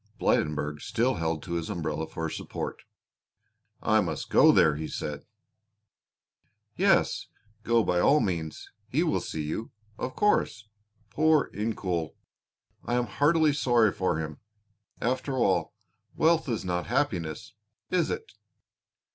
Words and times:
Blydenburg 0.19 0.81
still 0.81 1.13
held 1.17 1.43
to 1.43 1.53
his 1.53 1.69
umbrella 1.69 2.07
for 2.07 2.27
support. 2.27 2.81
"I 3.83 4.01
must 4.01 4.31
go 4.31 4.51
there," 4.51 4.75
he 4.75 4.87
said. 4.87 5.27
"Yes, 6.75 7.27
go 7.61 7.83
by 7.83 7.99
all 7.99 8.19
means; 8.19 8.71
he 8.89 9.03
will 9.03 9.19
see 9.19 9.43
you, 9.43 9.69
of 9.99 10.15
course. 10.15 10.67
Poor 11.11 11.51
Incoul! 11.53 12.15
I 12.83 12.95
am 12.95 13.05
heartily 13.05 13.53
sorry 13.53 13.91
for 13.91 14.17
him. 14.17 14.39
After 14.99 15.35
all, 15.37 15.75
wealth 16.15 16.49
is 16.49 16.65
not 16.65 16.87
happiness, 16.87 17.53
is 17.91 18.09
it?" 18.09 18.31